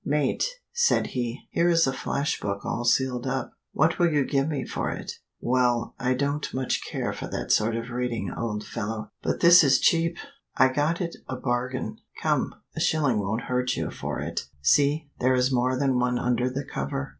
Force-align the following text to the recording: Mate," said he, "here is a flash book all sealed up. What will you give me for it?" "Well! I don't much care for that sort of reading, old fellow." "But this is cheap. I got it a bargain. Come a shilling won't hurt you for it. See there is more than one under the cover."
Mate," 0.03 0.47
said 0.73 1.05
he, 1.13 1.47
"here 1.51 1.69
is 1.69 1.85
a 1.85 1.93
flash 1.93 2.39
book 2.39 2.65
all 2.65 2.85
sealed 2.85 3.27
up. 3.27 3.51
What 3.71 3.99
will 3.99 4.11
you 4.11 4.25
give 4.25 4.47
me 4.49 4.65
for 4.65 4.89
it?" 4.89 5.11
"Well! 5.39 5.93
I 5.99 6.15
don't 6.15 6.51
much 6.55 6.83
care 6.83 7.13
for 7.13 7.27
that 7.27 7.51
sort 7.51 7.75
of 7.75 7.91
reading, 7.91 8.33
old 8.35 8.65
fellow." 8.65 9.11
"But 9.21 9.41
this 9.41 9.63
is 9.63 9.79
cheap. 9.79 10.17
I 10.57 10.69
got 10.69 11.01
it 11.01 11.17
a 11.29 11.35
bargain. 11.35 11.97
Come 12.23 12.55
a 12.75 12.79
shilling 12.79 13.19
won't 13.19 13.41
hurt 13.41 13.75
you 13.75 13.91
for 13.91 14.19
it. 14.19 14.47
See 14.63 15.07
there 15.19 15.35
is 15.35 15.51
more 15.51 15.77
than 15.77 15.99
one 15.99 16.17
under 16.17 16.49
the 16.49 16.65
cover." 16.65 17.09